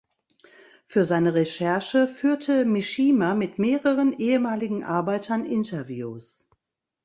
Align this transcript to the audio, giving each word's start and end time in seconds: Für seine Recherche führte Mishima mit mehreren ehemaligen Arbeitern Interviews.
Für 0.87 1.05
seine 1.05 1.35
Recherche 1.35 2.07
führte 2.07 2.65
Mishima 2.65 3.35
mit 3.35 3.59
mehreren 3.59 4.13
ehemaligen 4.17 4.83
Arbeitern 4.83 5.45
Interviews. 5.45 6.49